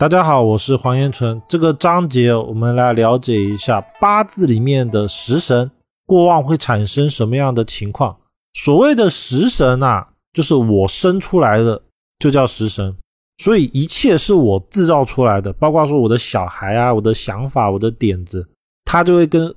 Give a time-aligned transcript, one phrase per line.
[0.00, 1.42] 大家好，我是黄延纯。
[1.46, 5.70] 这个章节我们来了解一下八字里面的食神
[6.06, 8.16] 过旺会产生什么样的情况。
[8.54, 11.78] 所谓的食神啊，就是我生出来的
[12.18, 12.96] 就叫食神，
[13.36, 18.48] 所以一切是我制造出来的，包括说我的小孩啊、我的想法、我的点子，
[18.86, 19.54] 它就会跟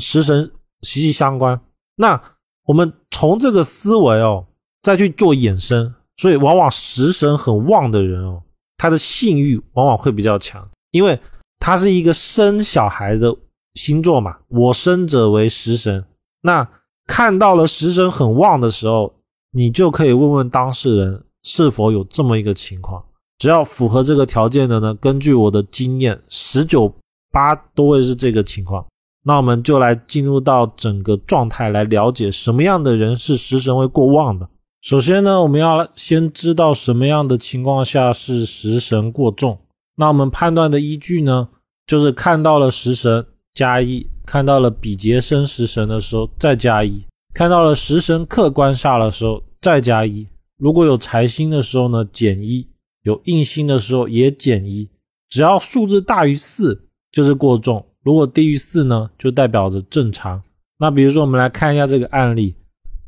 [0.00, 0.52] 食神
[0.82, 1.58] 息息相关。
[1.94, 2.22] 那
[2.66, 4.46] 我们从这个思维哦，
[4.82, 8.42] 再去做衍生，所以往往食神很旺的人哦，
[8.76, 11.18] 他的性欲往往会比较强，因为
[11.58, 13.34] 他是一个生小孩的
[13.74, 14.36] 星座嘛。
[14.48, 16.04] 我生者为食神，
[16.42, 16.68] 那
[17.06, 19.14] 看到了食神很旺的时候，
[19.52, 23.02] 你就可以问问当事人是否有这么一个情况。
[23.38, 26.92] 只要符合这个条件的呢，根据我的经验，十九
[27.30, 28.84] 八都会是这个情况。
[29.22, 34.48] 那我们就来进入到整个状态来了解什么样的人是食神会过旺的。
[34.80, 39.58] 首先呢，我们要先知道什么样的情况下是食神过重。
[39.96, 41.48] 那我们判断的依据呢，
[41.86, 47.02] 就是看到了食神加一，看到了比劫生食神的时候再加一，
[47.34, 50.26] 看到了食神客观煞的时候再加一。
[50.58, 52.66] 如果有财星的时候呢，减一；
[53.02, 54.88] 有印星的时候也减一。
[55.28, 57.84] 只要数字大于四，就是过重。
[58.02, 60.40] 如果低于四呢，就代表着正常。
[60.78, 62.54] 那比如说，我们来看一下这个案例。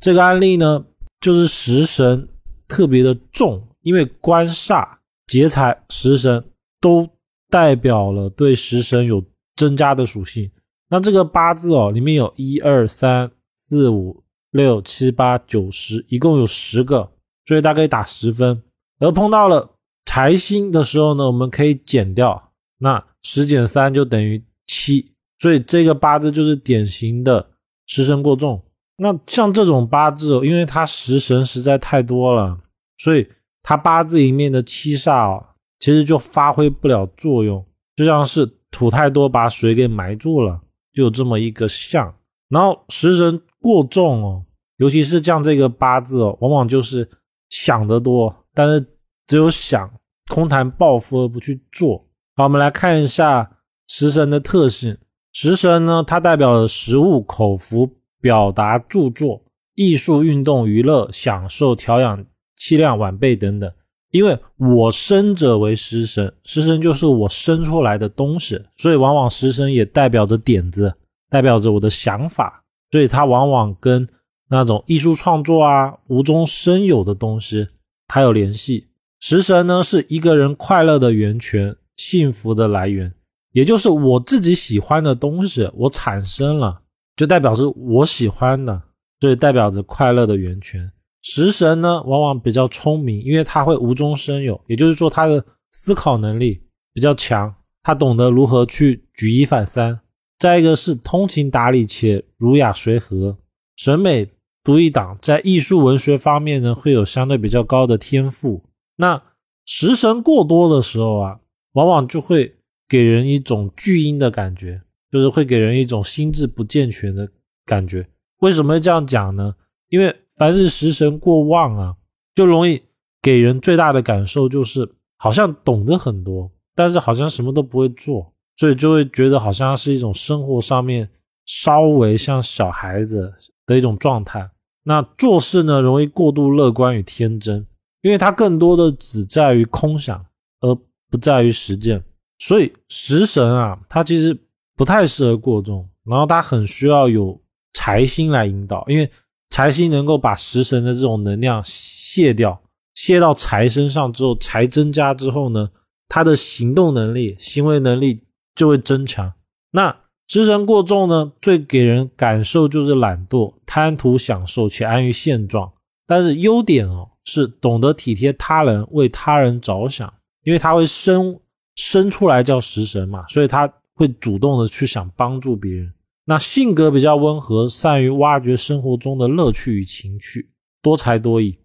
[0.00, 0.84] 这个案例呢，
[1.22, 2.28] 就是食神
[2.68, 4.86] 特别的重，因为官煞、
[5.26, 6.44] 劫财、食神
[6.78, 7.08] 都
[7.48, 9.24] 代表了对食神有
[9.56, 10.50] 增加的属性。
[10.90, 17.10] 那这个八字哦，里面有一二三四五六七八九十，一共有十个，
[17.46, 18.62] 所以大概打十分。
[18.98, 19.70] 而碰到了
[20.04, 24.44] 财星的时候呢，我们可以减掉，那十减三就等于。
[24.68, 27.50] 七，所以这个八字就是典型的
[27.86, 28.62] 食神过重。
[29.02, 32.56] 那像这种八字哦，因为它食神实在太多了，
[32.98, 33.28] 所以
[33.62, 35.44] 它八字里面的七煞哦，
[35.80, 37.64] 其实就发挥不了作用，
[37.96, 40.60] 就像是土太多把水给埋住了，
[40.94, 42.14] 就这么一个象。
[42.48, 44.44] 然后食神过重哦，
[44.76, 47.08] 尤其是像这个八字哦，往往就是
[47.50, 48.80] 想得多，但是
[49.26, 49.90] 只有想，
[50.28, 51.98] 空谈抱负而不去做。
[52.36, 53.58] 好，我们来看一下。
[53.88, 54.96] 食神的特性，
[55.34, 57.86] 食神呢，它代表了食物、口服、
[58.22, 59.42] 表达、著作、
[59.74, 62.24] 艺术、运动、娱乐、享受、调养、
[62.56, 63.70] 气量、晚辈等等。
[64.12, 70.94] 因为我生者为食神，食神就是我生出来的东西，所以往往食神也代表着点子，
[71.28, 74.06] 代表着我的想法，所以它往往跟
[74.50, 77.66] 那种艺术创作啊、无中生有的东西，
[78.06, 78.86] 它有联系。
[79.18, 83.10] 食神呢，是一个人快乐的源泉，幸福的来源。
[83.52, 86.81] 也就是我自己喜欢的东西，我产生了，
[87.16, 88.82] 就代表是我喜欢的，
[89.20, 90.90] 所以代表着快乐的源泉。
[91.22, 96.60] 食神呢，往往比较聪明，因为他会无中生有，也就是说他的思考能力
[96.92, 100.00] 比较强，他懂得如何去举一反三。
[100.38, 103.38] 再一个是通情达理且儒雅随和，
[103.76, 104.28] 审美
[104.64, 108.64] 独一档，在艺术文学方面呢，会有相对比较高的天赋。
[108.96, 109.22] 那
[109.64, 111.40] 食神过多的时候啊，
[111.72, 112.54] 往往就会。
[112.88, 117.28] 给人一种巨婴的感觉，就是会给人一种心智不健全的
[117.66, 118.04] 感觉。
[118.38, 119.54] 为什么会这样讲呢？
[119.90, 121.94] 因为凡是食神过旺啊，
[122.34, 122.82] 就容易
[123.20, 131.08] 给人最大的感受就是好像懂得很多，但是好像什么都不会做，所以就会觉得好像是一种生活上面
[131.44, 133.32] 稍微像小孩子
[133.66, 134.50] 的一种状态。
[134.84, 137.64] 那做事呢，容易过度乐观与天真，
[138.00, 140.24] 因为它更多的只在于空想，
[140.60, 140.74] 而
[141.08, 142.02] 不在于实践。
[142.38, 144.36] 所以食神啊，它其实
[144.76, 147.40] 不太适合过重，然后它很需要有
[147.74, 149.10] 财星来引导，因为
[149.50, 152.60] 财星能够把食神的这种能量卸掉，
[152.94, 155.70] 卸到财身上之后，财增加之后呢，
[156.08, 158.22] 他的行动能力、行为能力
[158.54, 159.32] 就会增强。
[159.70, 159.96] 那
[160.28, 165.70] 食神过重呢，最给人感受就是懒惰、贪图享受且安于现状。
[166.06, 170.12] 但是优点哦，是懂得体贴他人，为他人着想，
[170.44, 171.38] 因为他会生。
[171.74, 173.66] 生出来叫食神嘛，所以他
[174.02, 175.92] 会主动的去想帮助别人。
[176.24, 180.50] 那性格比较温和，善于挖掘生活中的乐趣与情趣，
[180.82, 181.56] 多才多艺，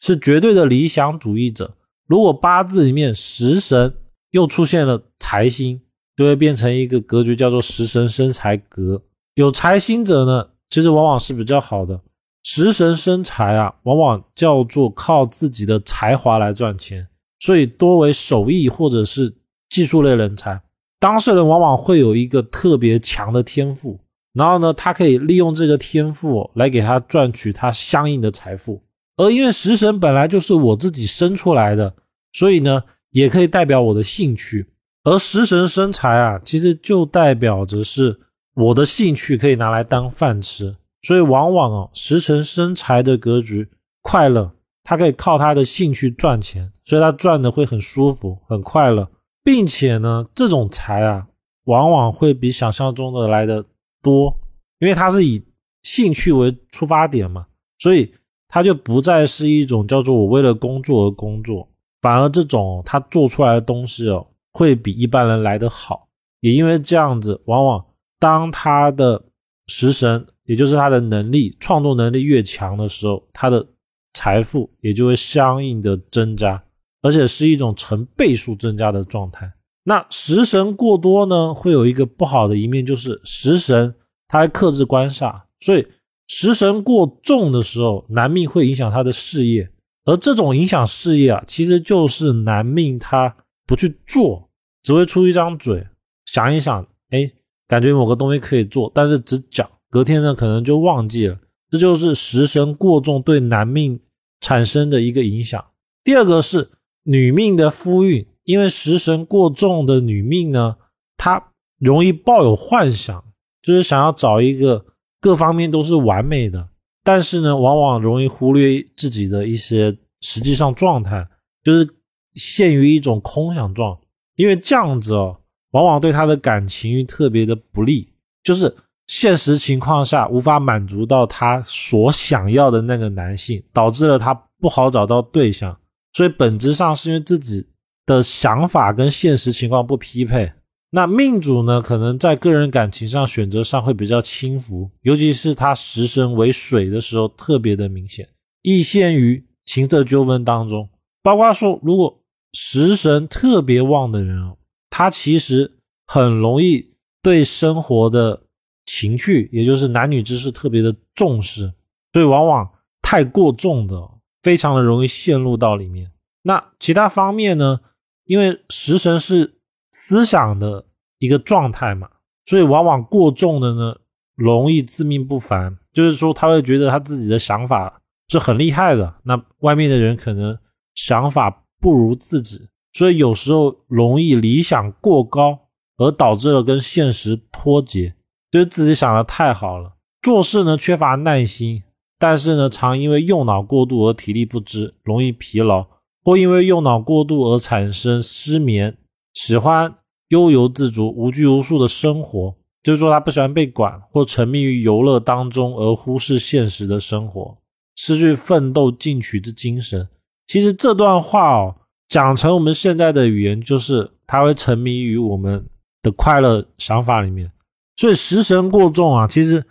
[0.00, 1.76] 是绝对的理想主义者。
[2.08, 3.94] 如果八字里面食神
[4.32, 5.80] 又出现了财星，
[6.16, 9.00] 就会变成一个格局，叫做食神生财格。
[9.34, 12.00] 有财星者呢，其实往往是比较好的。
[12.42, 17.06] 食神生财啊，往往叫做靠自己的才华来赚钱，
[17.38, 19.32] 所以多为手艺或者是。
[19.70, 20.60] 技术类人才，
[21.04, 24.00] 当事人往往会有一个特别强的天赋，
[24.32, 28.82] 然后呢，他可以利用这个天赋来给他赚取他相应的财富。
[29.18, 31.94] 而因为食神本来就是我自己生出来的，
[32.32, 34.66] 所以呢，也可以代表我的兴趣。
[35.02, 38.18] 而食神生财啊，其实就代表着是
[38.54, 40.74] 我的兴趣可以拿来当饭吃。
[41.02, 43.68] 所以往往哦，食神生财的格局
[44.00, 44.50] 快乐，
[44.82, 49.06] 他可以靠他的兴趣赚钱，所以他赚的会很舒服、很快乐，
[49.44, 51.28] 并且呢，这种财啊，
[51.66, 53.64] 往往会比想象中的来的
[54.02, 54.36] 多，
[54.80, 55.44] 因为他是以
[55.82, 57.46] 兴趣为出发点嘛，
[57.78, 58.12] 所以
[58.48, 61.68] 他就不再是一种叫做我为了工作而工作，
[62.00, 66.08] 反而这种他做出来的东西哦，会比一般人来得好。
[66.40, 67.84] 也因为这样子，往往
[68.18, 69.22] 当他的
[69.68, 70.26] 食神。
[70.46, 73.66] 也就是他的能力、创作能力越强的时候，他的
[74.12, 76.62] 财富也就会相应的增加，
[77.04, 79.52] 而且是一种成倍数增加的状态。
[79.82, 83.94] 那食神过多呢，会有一个不好的一面，就是食神
[84.26, 85.86] 它还克制官煞，所以
[86.28, 89.70] 食神过重的时候，男命会影响他的事业，
[90.06, 93.36] 而这种影响事业啊，其实就是男命他
[93.66, 94.48] 不去做，
[94.82, 95.86] 只会出一张嘴，
[96.24, 97.30] 想一想，哎，
[97.68, 99.70] 感觉某个东西可以做，但是只讲。
[99.90, 101.38] 隔天呢，可能就忘记了，
[101.70, 104.00] 这就是食神过重对男命
[104.40, 105.64] 产生的一个影响。
[106.02, 106.68] 第二个是
[107.04, 110.76] 女命的夫运，因为食神过重的女命呢，
[111.16, 113.24] 她容易抱有幻想，
[113.62, 114.84] 就是想要找一个
[115.20, 116.68] 各方面都是完美的，
[117.02, 121.26] 但是呢，往往容易忽略自己的一些实际上状态，
[121.62, 121.88] 就是
[122.34, 123.98] 陷于一种空想状，
[124.36, 125.38] 因为这样子哦，
[125.70, 128.12] 往往对她的感情运特别的不利，
[128.42, 128.74] 就是。
[129.06, 135.78] 现实情况下无法满足到他所想要的那个男性，导致了他不好找到对象。
[136.14, 137.66] 所以本质上是因为自己
[138.06, 140.50] 的想法跟现实情况不匹配。
[140.90, 148.26] 那命主呢，可能在个人感情上选择上会比较轻浮，尤其是他食神为水的时候特别的明显，
[148.62, 150.88] 易陷于情色纠纷当中。
[151.22, 152.22] 包括说，如果
[152.54, 154.56] 食神特别旺的人哦，
[154.88, 155.72] 他其实
[156.06, 158.40] 很容易对生活的。
[158.86, 161.72] 情趣，也就是男女之事特别的重视，
[162.12, 162.70] 所以往往
[163.00, 163.96] 太过重的，
[164.44, 166.12] 非常的容易陷入到里面。
[166.42, 167.80] 那其他方面呢？
[168.26, 169.58] 因为食神是
[169.90, 170.86] 思想的
[171.18, 172.08] 一个状态嘛，
[172.46, 173.96] 所以往往过重的呢，
[174.34, 180.58] 容易自命不凡，就是说他会觉得他自己的想法是很厉害的，那外面的人可能
[180.94, 185.68] 想法不如自己，所以有时候容易理想过高，
[185.98, 188.14] 而导致了跟现实脱节。
[188.50, 191.82] 觉得自己想的太好了，做事呢缺乏耐心，
[192.18, 195.86] 但是呢常因为用脑过度而体力不支，容易疲劳，
[196.22, 198.96] 或因为用脑过度而产生失眠。
[199.34, 199.92] 喜欢
[200.28, 207.58] 悠游自足、无拘无束的生活，就是说他不喜欢被管，或沉迷于游乐当中而忽视现实的生活，
[207.96, 210.08] 失去奋斗进取之精神。
[210.46, 211.74] 其实这段话哦，
[212.08, 215.66] 讲成我们现在的语言，就是他会沉迷于我们
[216.02, 217.50] 的快乐想法里面。
[217.96, 219.64] 所以食神过重啊，其实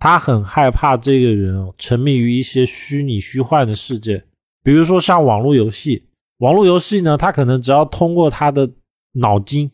[0.00, 4.24] 他很害怕这个人哦，沉迷于一些虚拟虚幻的世界，
[4.64, 6.06] 比如说像网络游戏。
[6.38, 8.68] 网络游戏呢，他可能只要通过他的
[9.12, 9.70] 脑筋，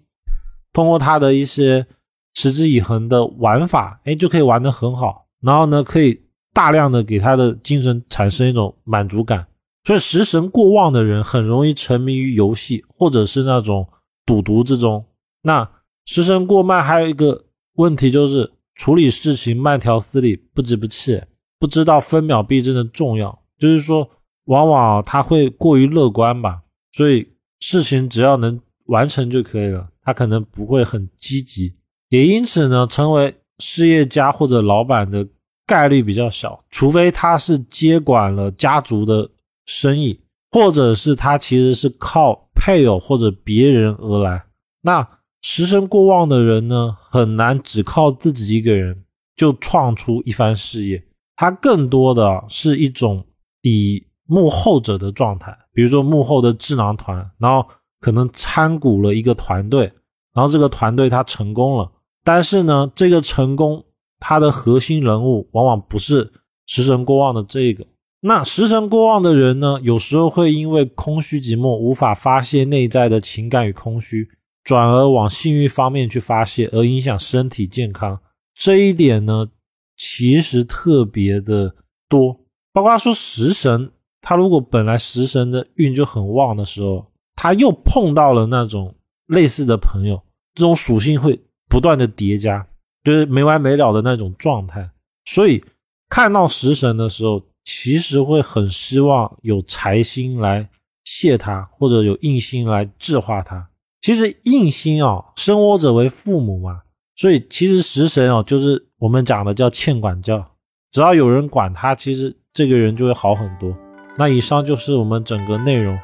[0.72, 1.86] 通过他的一些
[2.34, 5.26] 持之以恒的玩法，哎，就可以玩得很好。
[5.40, 6.20] 然后呢，可以
[6.52, 9.46] 大量的给他的精神产生一种满足感。
[9.84, 13.88] 所以食神过旺的人很容易沉迷于游戏，或者是那种
[14.26, 15.06] 赌毒之中。
[15.42, 15.70] 那
[16.04, 17.44] 食神过慢还有一个。
[17.78, 21.20] 问题就是处理事情慢条斯理、不急不气，
[21.58, 23.42] 不知道分秒必争的重要。
[23.58, 24.08] 就是说，
[24.44, 26.60] 往往他会过于乐观吧，
[26.92, 27.26] 所以
[27.58, 31.74] 事情只要能完成就可以了，他可能不会很积极。
[32.10, 35.26] 也因此呢，成为事业家或者老板的
[35.66, 39.30] 概率比较小，除非他是接管了家族的
[39.64, 44.44] 生意，或者是他其实是靠配偶或者别人而来。
[44.82, 45.08] 那。
[45.42, 49.04] 食神过旺的人呢，很难只靠自己一个人
[49.36, 51.02] 就创出一番事业。
[51.36, 53.24] 他更多的是一种
[53.62, 57.68] 以幕后者的状态，比如说幕后的智囊团，然后
[58.00, 59.92] 可能参股了一个团队，
[60.34, 61.92] 然后这个团队他成功了，
[62.24, 63.84] 但是呢，这个成功
[64.18, 66.32] 他的核心人物往往不是
[66.66, 67.86] 食神过旺的这个。
[68.20, 74.28] 那食神过旺的人呢，有时候会因为空虚寂寞，无法发泄内在的情感与空虚。
[74.66, 78.20] 转而往性欲方面去发泄，而影响身体健康，
[78.52, 79.48] 这一点呢，
[79.96, 81.72] 其实特别的
[82.08, 82.36] 多。
[82.72, 87.06] 包括说食神，他如果本来食神的运就很旺的时候，
[87.36, 88.92] 他又碰到了那种
[89.26, 90.20] 类似的朋友，
[90.52, 92.66] 这种属性会不断的叠加，
[93.04, 94.90] 就是没完没了的那种状态。
[95.26, 95.64] 所以
[96.08, 100.68] 看到食神的时候，其实会很希望有财星来
[101.04, 103.68] 谢他，或者有硬心来制化他。
[104.06, 106.80] 其实印心哦，生我者为父母嘛，
[107.16, 110.46] 所以其实食神哦，就是我们讲的叫欠管教。
[110.92, 113.76] 只要有人管他，其实这个人就会好很多。
[114.16, 115.98] 那以上就是我们整个内容。